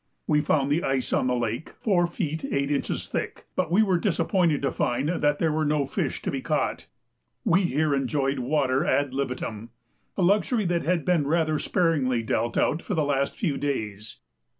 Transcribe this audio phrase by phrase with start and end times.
[0.25, 3.99] We found the ice on the lake 4 feet 8 inches thick, but we were
[3.99, 6.87] disappointed to find that there were no fish to be caught.
[7.45, 9.69] We here enjoyed water ad libitum,
[10.17, 14.17] a luxury that had been rather sparingly dealt out for the last few days.